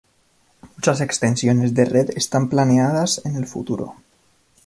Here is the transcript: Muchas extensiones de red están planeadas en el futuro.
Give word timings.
Muchas 0.77 0.99
extensiones 0.99 1.75
de 1.75 1.85
red 1.85 2.09
están 2.15 2.49
planeadas 2.49 3.21
en 3.23 3.35
el 3.35 3.45
futuro. 3.45 3.97